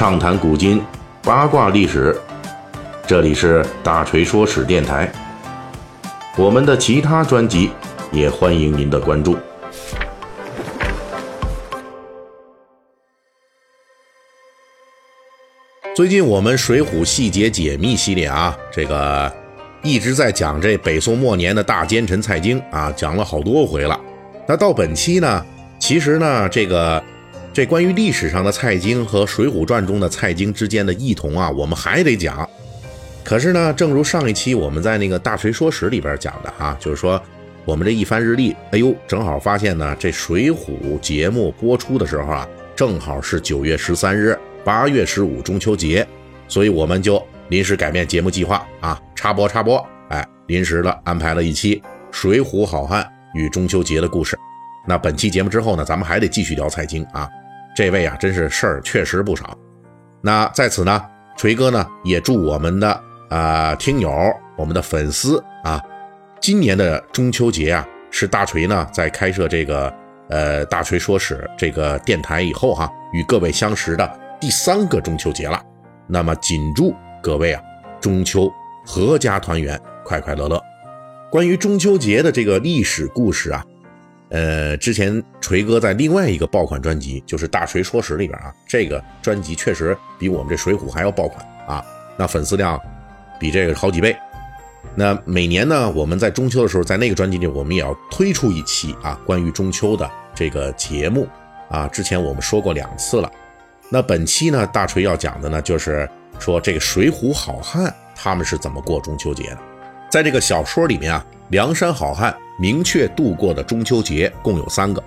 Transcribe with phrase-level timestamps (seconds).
[0.00, 0.82] 畅谈古今，
[1.22, 2.18] 八卦历史。
[3.06, 5.12] 这里是大锤说史电台。
[6.38, 7.70] 我们的其他专辑
[8.10, 9.36] 也欢迎您的关注。
[15.94, 19.30] 最近我们《水浒细节解密》系列啊，这个
[19.82, 24.00] 一直在讲这北宋末年的大奸臣蔡京啊，讲了好多回了。
[24.46, 25.44] 那到本期呢，
[25.78, 27.04] 其实呢，这个。
[27.60, 32.48] 这关于历史上的蔡京和《水浒传》中的蔡京之间的异同啊，我们还得讲。
[33.22, 37.22] 可是呢，正如上一期我们在那个大锤说史里边讲的啊，就是说
[37.66, 46.08] 我们这一番日历，哎呦，正好发现呢，这《水浒》节目播出的时候啊，正好是九月十三日，八月十五中秋节，
[46.48, 51.76] 所以我们就临时改变节目计划啊，插播插播，哎，临时的安排了一期
[52.10, 54.34] 《水浒好汉与中秋节的故事》。
[54.88, 57.28] 那本期节目之后呢，咱们还得继续聊蔡京啊。
[57.80, 59.56] 这位啊，真是事儿确实不少。
[60.20, 61.02] 那在此呢，
[61.34, 64.12] 锤哥呢也祝我们的啊听友、
[64.54, 65.82] 我们的粉丝啊，
[66.42, 69.90] 今年的中秋节啊，是大锤呢在开设这个
[70.28, 75.58] 呃大锤说史这个电台以后哈，与各位相识的第三个中秋节了。
[76.06, 77.62] 那么谨祝各位啊，
[77.98, 78.52] 中秋
[78.86, 80.62] 阖家团圆，快快乐乐。
[81.30, 83.64] 关于中秋节的这个历史故事啊。
[84.30, 91.84] 呃，之前锤哥在另外一个爆款专辑，就是《大锤说史》里边啊，这个专辑确实比我们这《水浒》还要爆款啊，
[92.16, 92.80] 那粉丝量
[93.40, 94.16] 比这个好几倍。
[94.94, 101.28] 那每年呢，我们在中秋的时候，在那个专辑里，我们也要推出一期啊，关于中秋的这个节目
[101.68, 101.88] 啊。
[101.88, 103.28] 之前我们说过两次了。
[103.88, 109.58] 那本期呢，大锤要讲的呢，就是说这个《水浒》好汉他们是怎么过中秋节的。
[110.08, 112.32] 在这个小说里面啊，梁山好汉。
[112.60, 115.02] 明确度过的中秋节共有三个。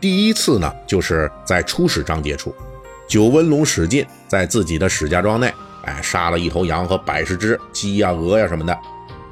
[0.00, 2.54] 第一次呢，就是在初始章节处，
[3.08, 5.52] 九纹龙史进在自己的史家庄内，
[5.84, 8.78] 哎，杀了一头羊和百十只鸡呀、鹅呀什么的，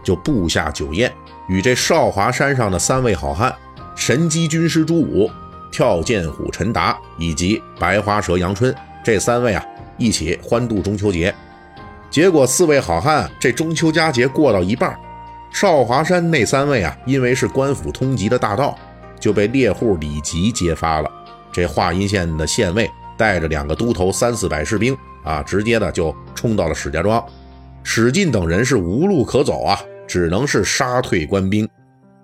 [0.02, 1.12] 就布下酒宴，
[1.48, 3.54] 与这少华山上的三位好汉
[3.94, 5.30] 神机军师朱武、
[5.70, 9.64] 跳涧虎陈达以及白花蛇杨春这三位啊，
[9.96, 11.32] 一起欢度中秋节。
[12.10, 14.98] 结果四位好汉这中秋佳节过到一半。
[15.54, 18.76] 少华山那三位啊，因为是官府通缉的大盗，
[19.20, 21.08] 就被猎户李吉揭发了。
[21.52, 27.24] 这华阴县的县尉带着两个都头、三四百士兵啊，直接的就冲到了史家庄。
[27.84, 29.78] 史进等人是无路可走啊，
[30.08, 31.68] 只能是杀退官兵。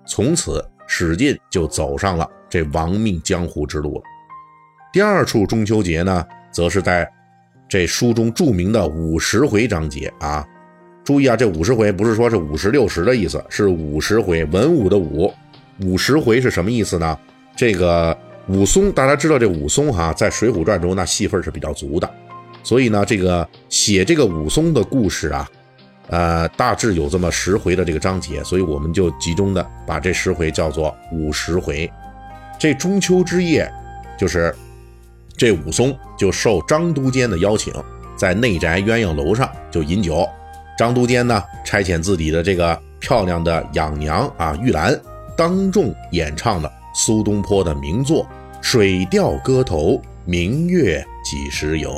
[0.05, 4.03] 从此，史进就走上了这亡命江湖之路了。
[4.91, 7.09] 第二处中秋节呢，则是在
[7.69, 10.45] 这书中著名的五十回章节啊。
[11.11, 15.29] 注意啊，这五十回不是说是五十六十的意思，是五十回文武的武。
[15.83, 17.19] 五十回是什么意思呢？
[17.53, 18.17] 这个
[18.47, 22.09] 武松，大家知道这武松哈，在《水浒传》中那戏份是比较足的，
[22.63, 25.49] 所以呢，这个写这个武松的故事啊，
[26.07, 31.91] 呃，大致有这么十回的这个章节，所以我们就集中的把这十回叫做五十回。
[32.57, 33.69] 这中秋之夜，
[34.17, 34.55] 就是
[35.35, 37.73] 这武松就受张都监的邀请，
[38.15, 40.25] 在内宅鸳鸯楼上就饮酒。
[40.81, 44.99] 张都监呢，差遣自己的这个漂亮的养娘啊玉兰，
[45.37, 48.23] 当众演唱了苏东坡的名作
[48.63, 49.91] 《水调歌头·
[50.25, 51.91] 明月几时有》。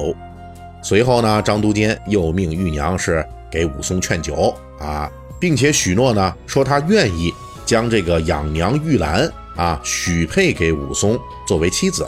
[0.81, 7.33] 随后呢，张都监又命玉娘是给武松劝酒啊，并且许诺呢，说他愿意
[7.65, 11.17] 将这个养娘玉兰啊许配给武松
[11.47, 12.05] 作为妻子。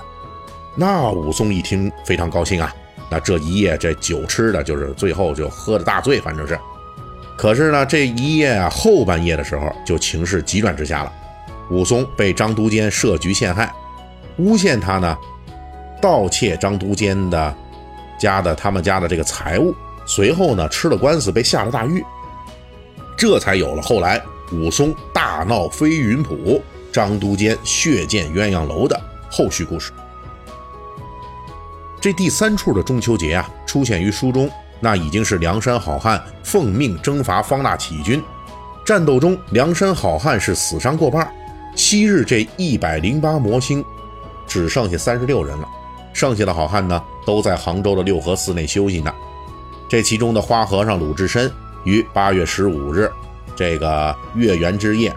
[0.75, 2.75] 那武松一听非常高兴啊。
[3.09, 6.59] 那这一夜这酒吃的就是最后就喝的大醉，反正是。
[7.37, 11.11] 可是呢，这一夜啊后半夜的时候就情势急转直下了。
[11.69, 13.73] 武松被张都监设局陷害，
[14.37, 15.17] 诬陷他呢
[16.01, 17.55] 盗窃张都监的
[18.19, 19.73] 家的他们家的这个财物，
[20.05, 22.03] 随后呢吃了官司被下了大狱，
[23.17, 24.21] 这才有了后来
[24.51, 26.61] 武松大闹飞云浦、
[26.91, 28.99] 张都监血溅鸳鸯楼的
[29.29, 29.91] 后续故事。
[32.05, 34.47] 这第三处的中秋节啊，出现于书中，
[34.79, 38.23] 那已经是梁山好汉奉命征伐方腊起义军。
[38.85, 41.27] 战斗中，梁山好汉是死伤过半。
[41.75, 43.83] 昔日这一百零八魔星，
[44.45, 45.67] 只剩下三十六人了。
[46.13, 49.11] 剩下的好汉呢，都在杭州的六合寺内休息呢。
[49.89, 51.51] 这其中的花和尚鲁智深，
[51.85, 53.11] 于八月十五日
[53.55, 55.11] 这个月圆之夜，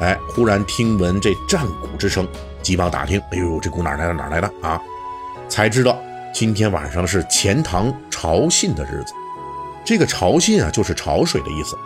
[0.00, 2.26] 哎，忽然听闻这战鼓之声，
[2.62, 4.14] 急忙打听，哎呦，这鼓哪来的？
[4.14, 4.80] 哪来的啊？
[5.52, 6.02] 才知道
[6.32, 9.12] 今天晚上是钱塘潮汛的日子，
[9.84, 11.76] 这个潮汛啊，就是潮水的意思。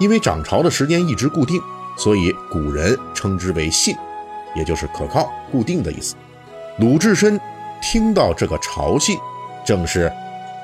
[0.00, 1.62] 因为涨潮的时间一直固定，
[1.96, 3.94] 所以古人称之为信，
[4.56, 6.16] 也就是可靠、固定的意思。
[6.80, 7.40] 鲁智深
[7.80, 9.16] 听到这个潮信，
[9.64, 10.12] 正是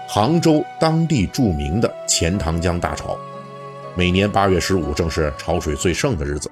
[0.08, 3.16] 杭州当地著名的钱塘江大潮。
[3.94, 6.50] 每年八月十五正是潮水最盛的日子。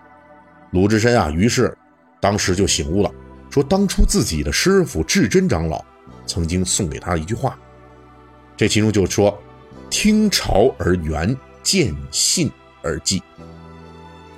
[0.71, 1.77] 鲁智深啊，于是
[2.21, 3.11] 当时就醒悟了，
[3.51, 5.85] 说当初自己的师傅智真长老
[6.27, 7.59] 曾经送给他一句话，
[8.57, 9.37] 这其中就说
[9.89, 12.51] ：“听潮而圆，见信
[12.83, 13.23] 而记。”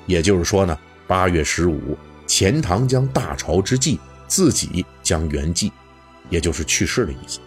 [0.07, 1.97] 也就是说呢，八月十五
[2.27, 5.71] 钱塘江大潮之际，自己将圆寂，
[6.29, 7.41] 也就是去世的意思。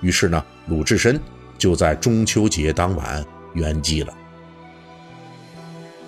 [0.00, 1.20] 于是呢，鲁智深
[1.58, 3.24] 就在中秋节当晚
[3.54, 4.14] 圆寂了。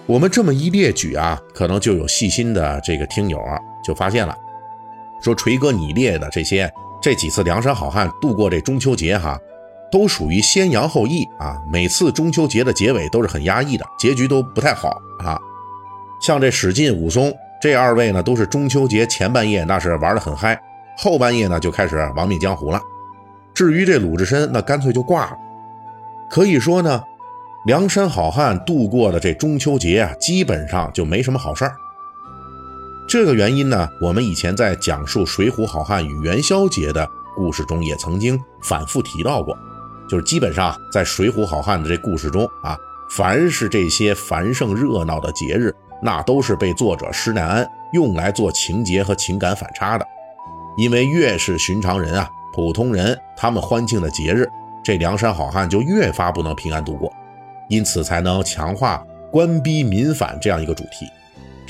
[0.07, 4.37] 我们这么一列举啊，可能就有细心的这个听友啊，就发现了，
[5.23, 6.71] 说锤哥你列的这些
[7.01, 9.39] 这几次梁山好汉度过这中秋节哈，
[9.91, 11.57] 都属于先扬后抑啊。
[11.73, 14.89] 每次中秋节的结尾都是很压抑的，结局都不太好
[15.21, 15.39] 啊。
[16.21, 20.61] 像这史进、武松这二位呢，都是中秋节前半夜那是玩的很嗨，
[20.99, 22.81] 后半夜呢就开始亡命江湖了。
[23.55, 25.37] 至于这鲁智深，那干脆就挂了。
[26.29, 27.03] 可以说呢。
[27.65, 31.73] 梁山好汉度过的这中秋节啊，基本上就没什么好事儿。
[33.09, 37.07] 这个原因呢，我们以前在讲述水浒好汉与元宵节的
[37.37, 39.57] 故事中，也曾经反复提到过。
[40.09, 42.77] 就是基本上在水浒好汉的这故事中啊，
[43.11, 50.07] 凡是这些繁盛热闹的节日，那都是被作者施耐庵用来做情节和情感反差的。
[50.77, 54.49] 因为越是寻常人啊、普通人，他们欢庆的节日，
[54.83, 57.13] 这梁山好汉就越发不能平安度过。
[57.69, 61.07] 因此才能强化官逼民反这样一个主题。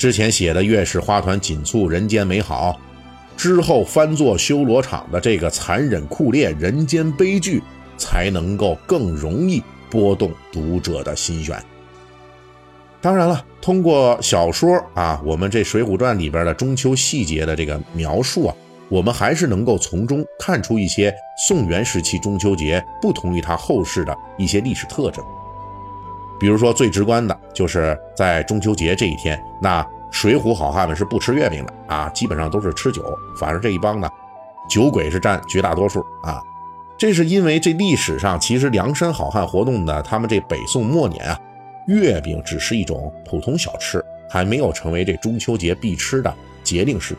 [0.03, 2.77] 之前写的越是花团锦簇、人间美好，
[3.37, 7.63] 之后翻作修罗场的这个残忍酷烈人间悲剧，
[7.95, 11.57] 才能够更容易拨动读者的心弦。
[12.99, 18.53] 当然了，通过小说啊，我们这《水浒传》里边的中秋细节的这个描述啊，
[18.89, 21.15] 我们还是能够从中看出一些
[21.47, 25.23] 宋元时期中秋节不同于它后世的一些历史特征。
[26.43, 29.81] 比如说，最直观的就是在中秋节这一天，那
[30.11, 33.17] 水浒好汉们是不吃月饼的啊，基本上都是吃酒。
[33.39, 34.09] 反正这一帮呢，
[34.69, 36.43] 酒鬼是占绝大多数啊。
[36.97, 41.39] 这是因为这历史上其实梁山好汉活动的，他们这北宋末年啊，
[41.87, 47.15] 月饼只是一种普通小吃，还没有成为这中秋节必吃的节令食。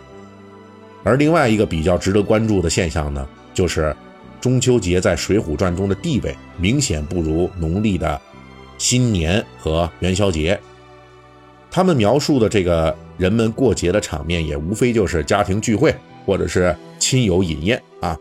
[1.03, 3.97] 而另外一个比较值得关注的现象呢，就是
[4.39, 8.21] 中秋节在《水浒传》中的地位明显不如农历的。
[8.85, 10.61] 新年和元宵节，
[11.71, 15.95] 他们描述的这个人们过节的场面，也无非就是家庭聚会
[16.27, 18.15] 或者是亲友饮宴啊，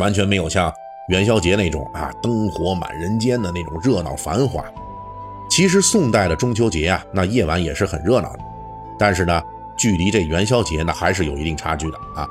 [0.00, 0.72] 完全没有像
[1.10, 4.64] 元宵节那种啊灯火满人间的那种热闹繁华。
[5.50, 8.38] 其实宋代的中秋节啊，那夜晚也是很热闹的，
[8.98, 9.42] 但是呢，
[9.76, 12.26] 距离这元宵节呢还是有一定差距的啊。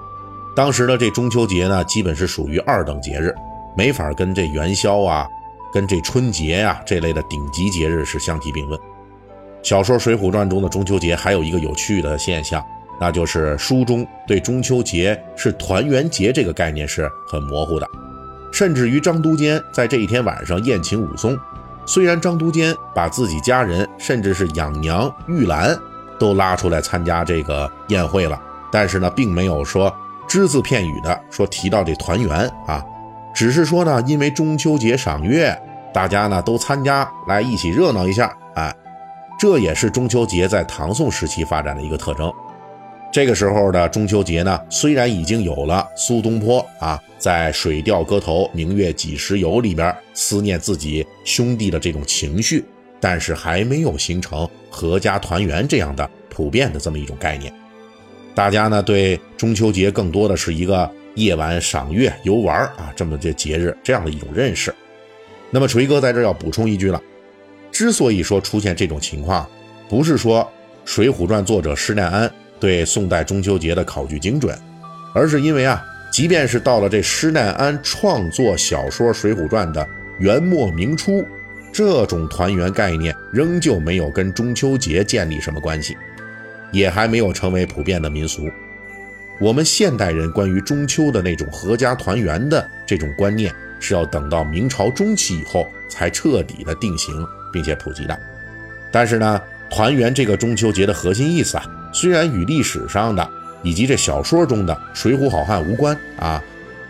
[0.56, 3.32] 当时的这中秋节呢，基本是属于二等节日，
[3.78, 5.28] 没法跟这元宵啊。
[5.76, 8.80] 跟这春节呀这类的顶级节日是相提并论。
[9.62, 12.64] 小说《水浒传》中的中秋节还有一个有趣的现象，
[12.98, 17.86] 那就是书中对中秋节是团圆节这个概念是很模糊的。
[18.54, 21.38] 甚至于张都监在这一天晚上宴请武松，
[21.86, 25.78] 虽然张都监把自己家人甚至是养娘玉兰
[26.18, 28.42] 都拉出来参加这个宴会了，
[28.72, 29.94] 但是呢，并没有说
[30.26, 32.82] 只字片语的说提到这团圆啊。
[33.36, 35.54] 只是说呢，因为中秋节赏月，
[35.94, 38.74] 大家呢都参加来一起热闹一下，哎，
[39.38, 42.32] 这也是中秋节在唐宋时期发展的一个特征。
[43.12, 52.64] 这个时候的中秋节呢，虽然已经有了苏东坡啊在《水调歌头·明月几时有》里边思念自己兄弟的这种情绪，
[53.02, 57.54] 但是还没有形成阖家团圆这样的普遍的这么一种概念。
[58.34, 60.90] 大家呢对中秋节更多的是一个。
[61.16, 64.74] 夜晚赏月游玩啊，这么这节日这样的一种认识。
[65.50, 67.02] 那么锤哥在这要补充一句了，
[67.72, 69.50] 之所以说出现这种情况，
[69.88, 70.42] 不是说
[70.84, 74.58] 《水浒传》作者施耐庵对宋代中秋节的考据精准，
[75.14, 79.88] 而是因为啊，即便是到了这施耐庵创作小说《水浒传》的
[80.20, 81.26] 元末明初，
[81.72, 85.96] 这种团圆概念仍旧没有跟中秋节建立什么关系，
[86.72, 88.50] 也还没有成为普遍的民俗。
[89.40, 98.18] 我们现代人关于中秋的那种阖家团圆的这种观念，是要等到明朝中期以后才彻底的定型并且普及的。
[98.92, 103.30] 但是呢，团圆这个中秋节的核心意思啊，虽然与历史上的
[103.62, 106.42] 以及这小说中的水浒好汉无关啊，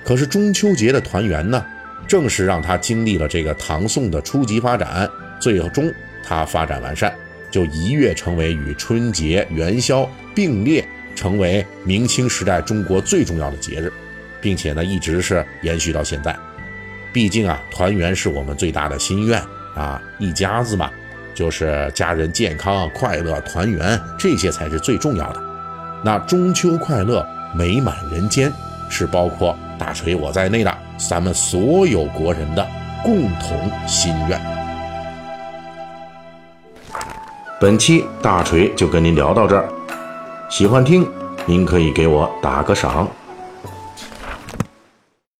[0.04, 1.66] 可是中秋节的团圆呢，
[2.08, 5.10] 正是让它经历了这个唐宋的初级发展，
[5.40, 5.92] 最终
[6.24, 7.12] 它发展完善，
[7.50, 10.88] 就一跃成为与春节元宵并列。
[11.16, 13.92] 成为明清时代中国最重要的节日，
[14.42, 16.36] 并且呢，一直是延续到现在。
[17.14, 19.42] 毕竟啊，团圆是我们最大的心愿
[19.74, 20.92] 啊，一家子嘛，
[21.34, 25.42] 就是家人健康快乐团圆，这些才是最重要的。
[26.04, 28.52] 那中秋快乐，美满人间，
[28.90, 32.68] 是包括大锤我在内的咱们所有国人的
[33.02, 34.40] 共同心愿。
[37.62, 39.70] 本期大锤就跟您聊到这儿，
[40.48, 41.08] 喜欢听
[41.48, 43.08] 您可以给我打个赏。